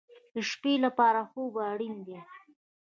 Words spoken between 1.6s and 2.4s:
اړین دی